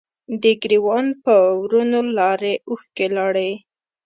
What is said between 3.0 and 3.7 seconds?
لارې